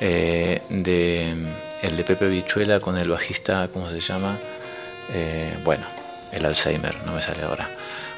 [0.00, 1.34] eh, de,
[1.82, 4.38] el de Pepe Bichuela con el bajista, ¿cómo se llama?
[5.12, 5.84] Eh, bueno,
[6.32, 7.70] el Alzheimer, no me sale ahora.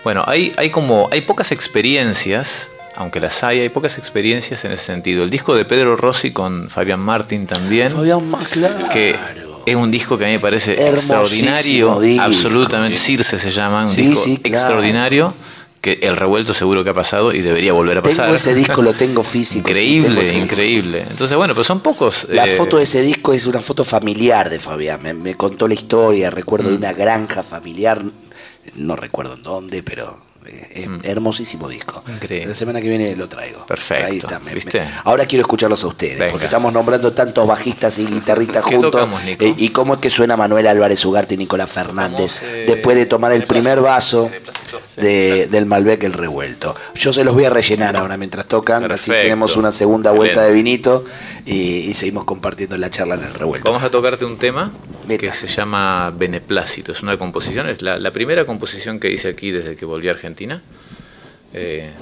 [0.05, 4.85] Bueno, hay, hay como, hay pocas experiencias, aunque las hay, hay pocas experiencias en ese
[4.85, 5.25] sentido.
[5.25, 7.91] El disco de Pedro Rossi con Fabián Martín también.
[7.91, 8.89] Fabián claro.
[8.93, 9.17] Que
[9.67, 12.97] es un disco que a mí me parece extraordinario, absolutamente.
[12.97, 15.35] Circe se llama, un disco extraordinario
[15.81, 18.27] que el revuelto seguro que ha pasado y debería volver a pasar.
[18.27, 19.69] Tengo ese disco, lo tengo físico.
[19.69, 21.07] Increíble, increíble.
[21.09, 22.27] Entonces, bueno, pues son pocos.
[22.31, 25.01] La eh, foto de ese disco es una foto familiar de Fabián.
[25.23, 28.03] Me, contó la historia, recuerdo de una granja familiar,
[28.75, 30.17] no recuerdo en dónde, pero
[30.49, 30.89] eh.
[31.03, 32.03] Hermosísimo disco.
[32.09, 32.49] Increíble.
[32.49, 33.67] La semana que viene lo traigo.
[33.67, 34.07] Perfecto.
[34.07, 35.03] Ahí está.
[35.05, 39.09] ahora quiero escucharlos a ustedes, porque estamos nombrando tantos bajistas y guitarristas juntos.
[39.27, 43.07] Eh, y cómo es que suena Manuel Álvarez Ugarte y Nicolás Fernández eh, después de
[43.07, 44.31] tomar el primer vaso
[44.97, 46.75] de, del Malbec el revuelto.
[46.95, 50.53] Yo se los voy a rellenar ahora mientras tocan, así tenemos una segunda vuelta de
[50.53, 51.05] vinito
[51.45, 53.71] y, seguimos compartiendo la charla en el revuelto.
[53.71, 54.71] Vamos a tocarte un tema
[55.09, 56.93] que se llama Beneplácito.
[56.93, 60.36] Es una composición, es la, primera composición que hice aquí desde que volví a Argentina,
[61.53, 61.93] eh,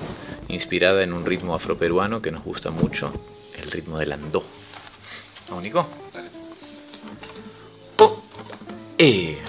[0.48, 3.12] inspirada en un ritmo afroperuano que nos gusta mucho,
[3.56, 4.42] el ritmo del andó.
[5.48, 5.86] ¿Vamos, Nico?
[6.12, 6.28] Dale.
[7.98, 8.22] Oh.
[8.98, 9.43] Eh.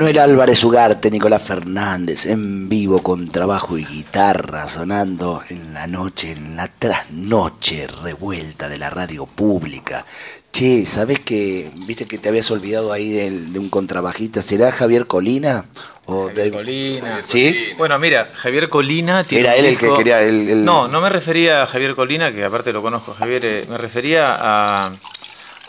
[0.00, 6.32] Manuel Álvarez Ugarte, Nicolás Fernández, en vivo con trabajo y guitarra sonando en la noche,
[6.32, 10.06] en la trasnoche revuelta de la radio pública.
[10.50, 14.40] Che, ¿sabés que, viste que te habías olvidado ahí de, un contrabajista?
[14.40, 15.66] ¿Será Javier Colina?
[16.06, 17.20] O Javier Colina.
[17.26, 17.54] ¿Sí?
[17.76, 20.22] Bueno, mira, Javier Colina tiene Era él el que quería...
[20.22, 23.76] El, No, no me refería a Javier Colina, que aparte lo conozco, Javier, eh, me
[23.76, 24.92] refería a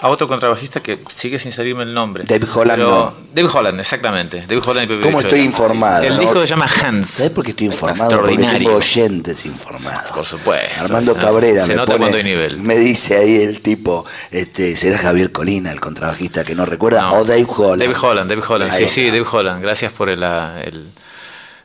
[0.01, 2.23] a otro contrabajista que sigue sin salirme el nombre.
[2.27, 3.13] David Holland.
[3.35, 4.43] David Holland, exactamente.
[4.47, 6.04] David Holland y ¿Cómo estoy informado?
[6.04, 7.08] El disco se llama Hans.
[7.08, 8.06] ¿Sabes por qué estoy informado?
[8.06, 8.49] Extraordinario.
[8.49, 10.12] Porque tengo oyentes informados.
[10.12, 10.83] Por supuesto.
[10.85, 12.58] Armando Cabrera se me, nota cuando hay nivel.
[12.58, 17.12] me dice ahí el tipo, este, ¿será Javier Colina, el contrabajista que no recuerda?
[17.12, 17.81] o Dave Holland.
[17.83, 18.71] David Holland, David Holland.
[18.73, 19.62] sí, sí, David Holland.
[19.62, 20.25] Gracias por el...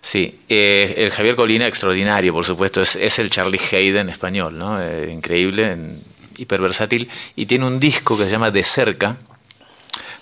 [0.03, 4.81] Sí, eh, el Javier Colina, extraordinario, por supuesto, es, es el Charlie Hayden español, ¿no?
[4.81, 5.73] Eh, increíble.
[5.73, 6.01] En,
[6.39, 9.17] hiperversátil, y tiene un disco que se llama De Cerca,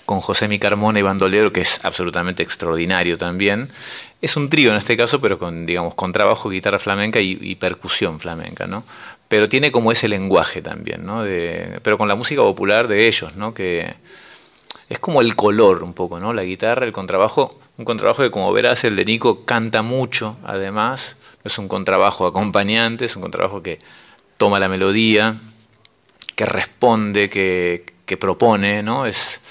[0.05, 3.69] con José Mi Carmona y Bandolero, que es absolutamente extraordinario también.
[4.21, 8.19] Es un trío en este caso, pero con, digamos, con trabajo, guitarra flamenca y, percusión
[8.19, 8.83] flamenca, ¿no?
[9.27, 11.23] Pero tiene como ese lenguaje también, ¿no?
[11.23, 13.53] De, pero con la música popular de ellos, ¿no?
[13.53, 13.95] Que
[14.89, 16.33] es como el color un poco, ¿no?
[16.33, 21.17] La guitarra, el contrabajo, un contrabajo que como verás el de Nico canta mucho, además,
[21.43, 23.79] es un contrabajo acompañante, es un contrabajo que
[24.37, 25.35] toma la melodía,
[26.35, 29.05] que responde, que, propone, ¿no?
[29.05, 29.41] Es,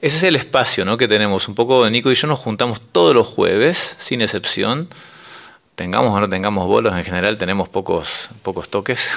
[0.00, 0.96] ese es el espacio ¿no?
[0.96, 1.48] que tenemos.
[1.48, 4.88] Un poco Nico y yo nos juntamos todos los jueves, sin excepción.
[5.74, 9.10] Tengamos o no tengamos bolos, en general tenemos pocos, pocos toques,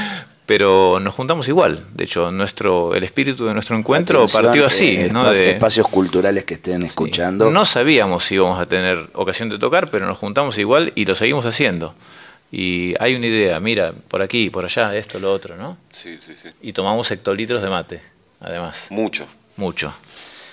[0.46, 1.84] pero nos juntamos igual.
[1.94, 4.96] De hecho, nuestro, el espíritu de nuestro encuentro partió así.
[4.96, 5.28] Eh, ¿no?
[5.32, 7.50] de, espacios culturales que estén escuchando.
[7.50, 11.16] No sabíamos si íbamos a tener ocasión de tocar, pero nos juntamos igual y lo
[11.16, 11.92] seguimos haciendo
[12.50, 15.78] y hay una idea, mira, por aquí, por allá, esto, lo otro, ¿no?
[15.92, 16.48] Sí, sí, sí.
[16.62, 18.02] Y tomamos hectolitros de mate,
[18.40, 18.86] además.
[18.90, 19.26] Mucho.
[19.56, 19.92] Mucho.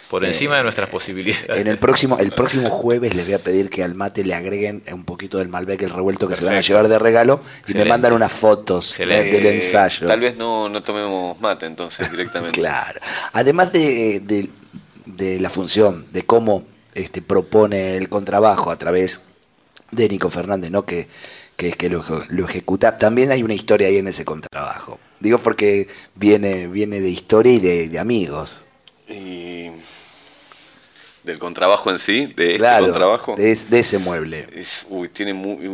[0.09, 1.57] Por encima de nuestras posibilidades.
[1.57, 4.83] En el próximo, el próximo jueves les voy a pedir que al mate le agreguen
[4.91, 7.83] un poquito del Malbec, el revuelto que se van a llevar de regalo, y me
[7.83, 10.05] mandan unas fotos del ensayo.
[10.05, 12.59] Tal vez no, no tomemos mate entonces directamente.
[12.59, 12.99] claro.
[13.33, 14.49] Además de, de,
[15.07, 16.63] de, la función, de cómo
[16.93, 19.21] este, propone el contrabajo a través
[19.89, 20.85] de Nico Fernández, ¿no?
[20.85, 21.07] Que
[21.55, 22.03] que es que lo,
[22.45, 22.97] ejecuta.
[22.97, 24.99] También hay una historia ahí en ese contrabajo.
[25.19, 28.65] Digo porque viene, viene de historia y de, amigos.
[29.07, 29.69] Y
[31.23, 33.35] del contrabajo en sí, de este contrabajo.
[33.35, 34.47] De, de, ese mueble.
[34.89, 35.33] uy, tiene,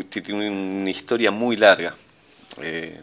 [0.10, 1.96] tiene una historia muy larga.
[2.62, 3.00] Eh,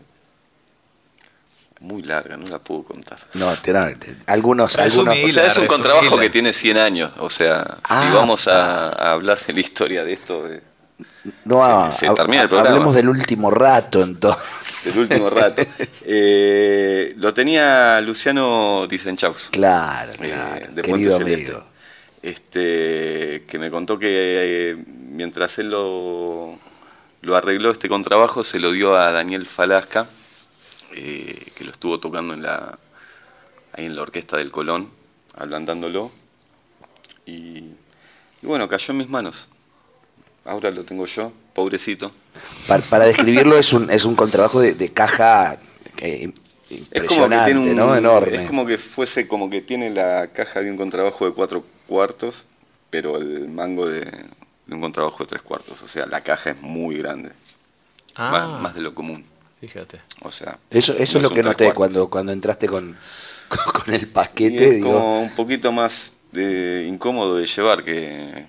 [1.81, 3.19] muy larga, no la puedo contar.
[3.35, 3.49] No,
[4.27, 4.27] algunos...
[4.27, 8.49] algunos o sea, es un contrabajo que tiene 100 años, o sea, si ah, vamos
[8.49, 10.51] a, a, hablar de la historia de esto...
[10.51, 10.63] Eh,
[11.45, 12.75] no, se, termina el programa.
[12.75, 14.95] Hablemos del último rato, entonces.
[14.95, 15.63] Del último rato.
[16.09, 19.49] Eh, lo tenía Luciano Dicenchaus.
[19.51, 20.67] Claro, eh, claro.
[20.73, 21.65] de querido amigo.
[22.23, 26.57] Este, que me contó que eh, mientras él lo,
[27.23, 30.07] lo arregló este contrabajo, se lo dio a Daniel Falasca,
[30.93, 32.79] que lo estuvo tocando en la,
[33.73, 34.91] ahí en la orquesta del Colón,
[35.37, 36.11] ablandándolo.
[37.27, 37.65] y
[38.43, 39.49] bueno, cayó en mis manos.
[40.47, 42.13] Ahora lo tengo yo, pobrecito.
[42.67, 45.59] Para, describirlo es un, es un contrabajo de, caja
[46.71, 47.97] impresionante, ¿no?
[47.97, 48.43] Enorme.
[48.43, 52.45] Es como que fuese como que tiene la caja de un contrabajo de cuatro cuartos,
[52.91, 54.07] pero el mango de,
[54.71, 55.83] un contrabajo de tres cuartos.
[55.83, 57.33] O sea, la caja es muy grande.
[58.15, 58.59] Ah.
[58.61, 59.25] Más, de lo común.
[59.61, 60.01] Fíjate.
[60.23, 62.97] O sea, eso, eso es lo que noté cuando, cuando entraste con,
[63.85, 64.79] con el paquete.
[64.79, 68.45] es como un poquito más de, incómodo de llevar que,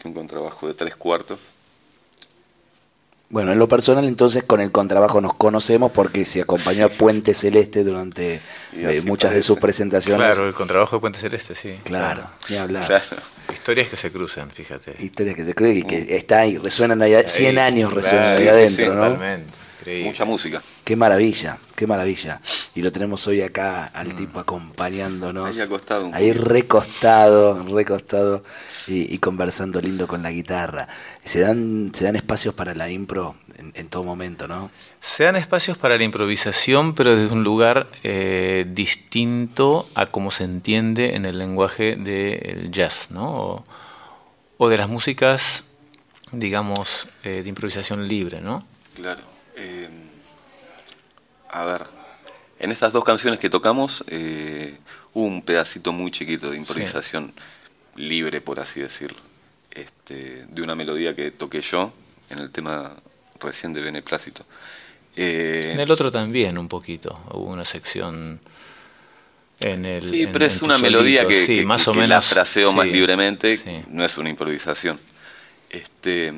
[0.00, 1.38] que un contrabajo de tres cuartos.
[3.28, 7.32] Bueno, en lo personal entonces con el contrabajo nos conocemos porque se acompañó a Puente
[7.32, 8.40] Celeste durante
[8.72, 10.34] eh, muchas de sus presentaciones.
[10.34, 11.78] Claro, el contrabajo de Puente Celeste, sí.
[11.84, 13.02] Claro, ni hablar.
[13.52, 14.96] Historias que se cruzan, fíjate.
[14.98, 16.06] Historias que se cruzan y que mm.
[16.08, 19.02] está ahí, resuenan allá, 100 años resuenan ahí adentro, ¿no?
[19.12, 20.04] Totalmente.
[20.04, 20.60] Mucha música.
[20.84, 22.40] Qué maravilla, qué maravilla.
[22.74, 24.16] Y lo tenemos hoy acá al mm.
[24.16, 25.56] tipo acompañándonos.
[25.56, 26.10] Ahí acostado.
[26.12, 28.42] ahí recostado, recostado
[28.86, 30.88] y, conversando lindo con la guitarra.
[31.24, 33.36] Se dan, se dan espacios para la impro
[33.74, 34.70] en, todo momento, ¿no?
[35.00, 40.44] Se dan espacios para la improvisación, pero desde un lugar eh, distinto a cómo se
[40.44, 43.64] entiende en el lenguaje del jazz, ¿no?
[44.56, 45.64] O, de las músicas,
[46.32, 48.64] digamos, eh, de improvisación libre, ¿no?
[48.94, 49.22] Claro.
[49.56, 50.09] Em,
[51.52, 51.82] a ver,
[52.58, 54.76] en estas dos canciones que tocamos eh,
[55.14, 57.32] hubo un pedacito muy chiquito de improvisación
[57.96, 59.18] libre, por así decirlo,
[59.72, 61.92] este, de una melodía que toqué yo
[62.30, 62.92] en el tema
[63.40, 64.44] recién de Beneplácito.
[65.16, 68.40] Eh, en el otro también un poquito, hubo una sección
[69.60, 70.08] en el...
[70.08, 74.16] Sí, pero es una melodía que, más o menos, la fraseo más libremente, no es
[74.18, 74.98] una improvisación.
[75.68, 76.32] Este,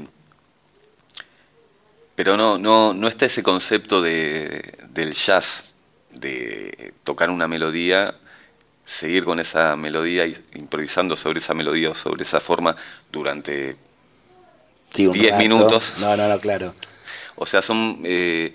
[2.14, 5.64] pero no, no, no está ese concepto de, del jazz,
[6.10, 8.14] de tocar una melodía,
[8.84, 12.76] seguir con esa melodía, improvisando sobre esa melodía o sobre esa forma
[13.10, 13.76] durante
[14.94, 15.94] 10 minutos.
[15.98, 16.74] No, no, no, claro.
[17.36, 18.00] O sea, son...
[18.04, 18.52] Eh,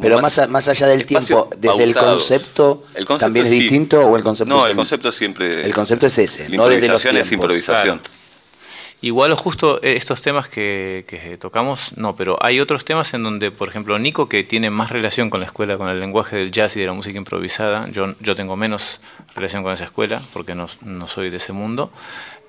[0.00, 2.84] pero más, más, allá del tiempo, desde el concepto,
[3.18, 5.64] también es distinto o el concepto No, el concepto siempre...
[5.64, 8.00] El concepto es ese, no desde los es improvisación.
[9.00, 13.68] Igual justo eh, estos temas que, tocamos, no, pero hay otros temas en donde, por
[13.68, 16.80] ejemplo, Nico, que tiene más relación con la escuela, con el lenguaje del jazz y
[16.80, 19.00] de la música improvisada, yo, yo tengo menos
[19.36, 20.66] relación con esa escuela porque no,
[21.06, 21.92] soy de ese mundo,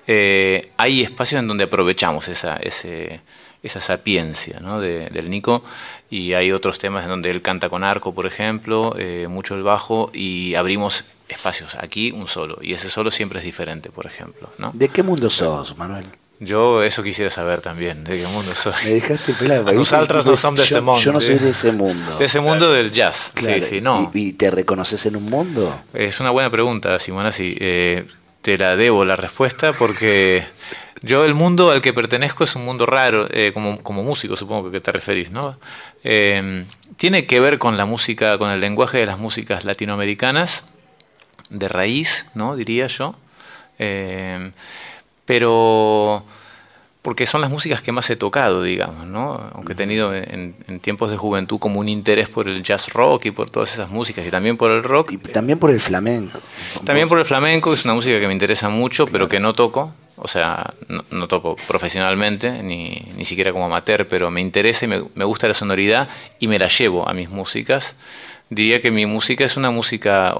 [0.08, 3.20] eh, hay espacios en donde aprovechamos esa, ese,
[3.62, 4.80] esa sapiencia ¿no?
[4.80, 5.62] del Nico
[6.08, 9.62] y hay otros temas en donde él canta con arco, por ejemplo, eh, mucho el
[9.62, 14.50] bajo y abrimos espacios, aquí un solo, y ese solo siempre es diferente, por ejemplo.
[14.58, 14.72] ¿no?
[14.74, 16.06] ¿De qué mundo sos, Manuel?
[16.42, 18.72] Yo eso quisiera saber también, de qué mundo soy.
[18.84, 19.70] Me dejaste pelado.
[19.72, 20.98] Los altras no son de ese mundo.
[20.98, 22.16] Yo no soy de ese mundo.
[22.16, 23.34] De ese mundo del jazz.
[23.36, 24.10] sí, sí, no.
[24.14, 25.82] ¿Y, te reconoces en un mundo?
[25.92, 27.30] Es una buena pregunta, Simona.
[27.30, 28.06] Sí, eh,
[28.40, 30.42] te la debo la respuesta porque
[31.02, 34.70] yo el mundo al que pertenezco es un mundo raro, eh, como, como músico supongo
[34.70, 35.58] que te referís, ¿no?
[36.04, 36.64] Eh,
[36.96, 40.64] tiene que ver con la música, con el lenguaje de las músicas latinoamericanas,
[41.50, 42.56] de raíz, ¿no?
[42.56, 43.14] Diría yo
[45.30, 46.24] pero
[47.02, 49.40] porque son las músicas que más he tocado, digamos, ¿no?
[49.54, 53.30] Aunque he tenido en, tiempos de juventud como un interés por el jazz rock y
[53.30, 55.12] por todas esas músicas y también por el rock.
[55.12, 56.40] Y también por el flamenco.
[56.84, 59.94] También por el flamenco, es una música que me interesa mucho, pero que no toco,
[60.16, 65.04] o sea, no, toco profesionalmente, ni, ni, siquiera como amateur, pero me interesa y me,
[65.14, 66.08] me gusta la sonoridad
[66.40, 67.94] y me la llevo a mis músicas.
[68.50, 70.34] Diría que mi música es una música,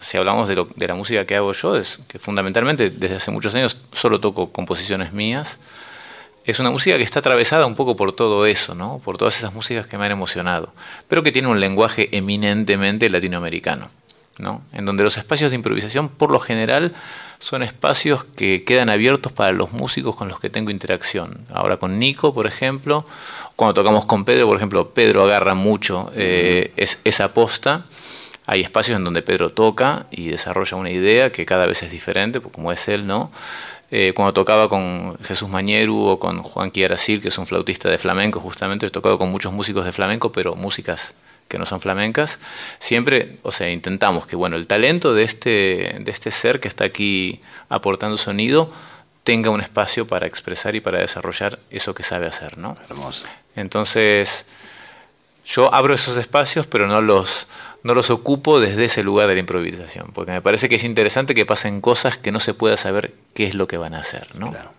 [0.00, 3.76] si hablamos de, la música que hago yo, es que fundamentalmente desde hace muchos años
[3.92, 5.58] solo toco composiciones mías.
[6.44, 9.00] Es una música que está atravesada un poco por todo eso, ¿no?
[9.04, 10.72] por todas esas músicas que me han emocionado,
[11.08, 13.90] pero que tiene un lenguaje eminentemente latinoamericano.
[14.38, 14.60] ¿no?
[14.74, 16.92] en donde los espacios de improvisación por lo general
[17.38, 21.46] son espacios que quedan abiertos para los músicos con los que tengo interacción.
[21.50, 23.06] Ahora con Nico, por ejemplo,
[23.56, 27.86] cuando tocamos con Pedro, por ejemplo, Pedro agarra mucho eh, esa posta
[28.46, 32.40] hay espacios en donde Pedro toca y desarrolla una idea que cada vez es diferente,
[32.40, 33.30] pues, como es él, ¿no?
[33.90, 37.98] Eh, cuando tocaba con Jesús Mañeru o con Juan Aracil, que es un flautista de
[37.98, 41.14] flamenco, justamente, he tocado con muchos músicos de flamenco, pero músicas
[41.48, 42.40] que no son flamencas,
[42.78, 46.84] siempre, o sea, intentamos que, bueno, el talento de este, de este ser que está
[46.84, 48.72] aquí aportando sonido
[49.22, 52.76] tenga un espacio para expresar y para desarrollar eso que sabe hacer, ¿no?
[52.88, 53.26] Hermoso.
[53.56, 54.46] Entonces,
[55.46, 57.48] yo abro esos espacios, pero no los,
[57.84, 61.34] no los ocupo desde ese lugar de la improvisación, porque me parece que es interesante
[61.34, 64.28] que pasen cosas que no se pueda saber qué es lo que van a hacer,
[64.34, 64.50] ¿no?
[64.50, 64.72] Claro.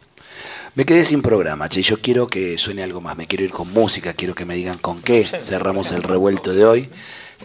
[0.75, 1.81] Me quedé sin programa, che.
[1.81, 3.17] Yo quiero que suene algo más.
[3.17, 6.65] Me quiero ir con música, quiero que me digan con qué cerramos el revuelto de
[6.65, 6.89] hoy.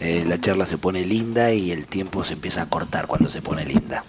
[0.01, 3.41] Eh, la charla se pone linda y el tiempo se empieza a cortar cuando se
[3.41, 4.03] pone linda.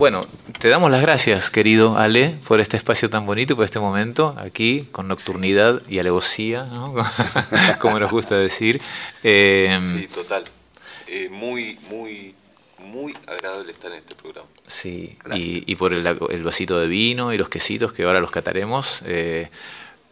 [0.00, 0.26] Bueno,
[0.58, 4.34] te damos las gracias, querido Ale, por este espacio tan bonito y por este momento
[4.38, 6.94] aquí con nocturnidad y alevosía, ¿no?
[7.80, 8.80] como nos gusta decir.
[9.22, 10.44] Eh, sí, total.
[11.06, 12.34] Eh, muy, muy,
[12.78, 14.48] muy agradable estar en este programa.
[14.66, 19.02] Sí, y, por el, vasito de vino y los quesitos que ahora los cataremos.
[19.04, 19.50] Eh,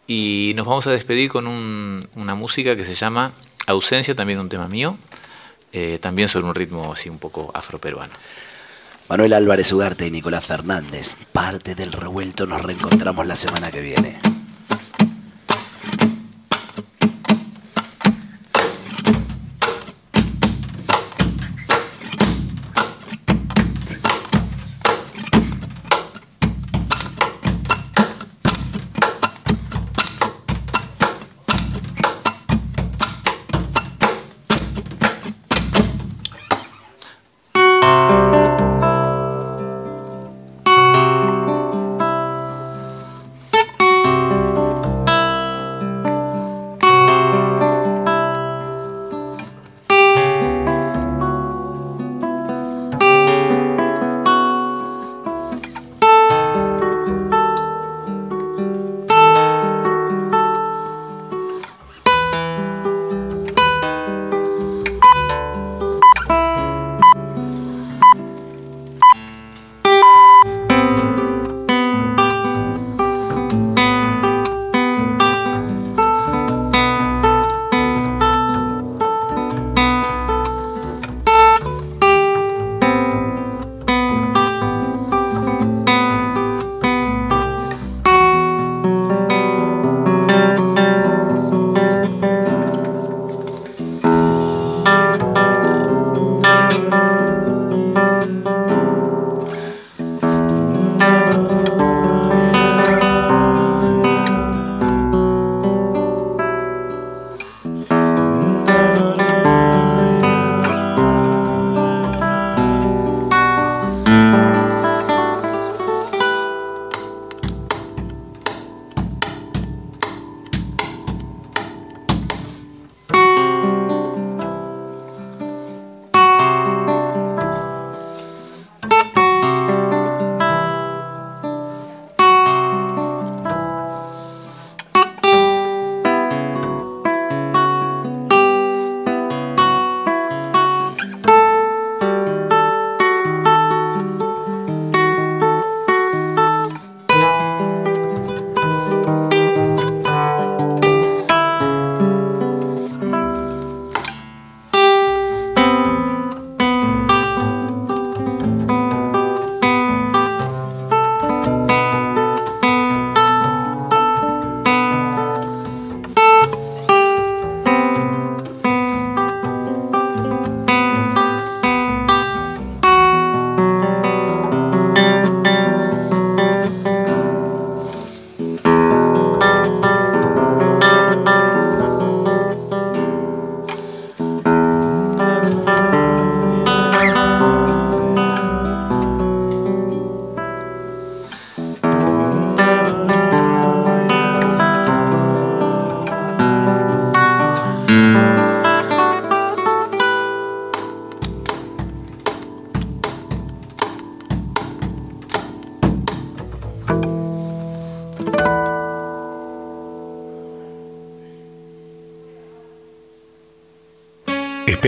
[0.06, 3.32] y nos vamos a despedir con una música que se llama
[3.66, 4.98] Ausencia, también un tema mío,
[6.00, 8.12] también sobre un ritmo así un poco afroperuano.
[9.08, 14.18] Manuel Álvarez Ugarte y Nicolás Fernández, parte del revuelto, nos reencontramos la semana que viene.